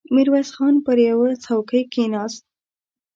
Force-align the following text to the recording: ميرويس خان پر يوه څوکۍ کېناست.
ميرويس 0.13 0.49
خان 0.55 0.75
پر 0.85 0.97
يوه 1.07 1.27
څوکۍ 1.43 1.81
کېناست. 1.93 2.43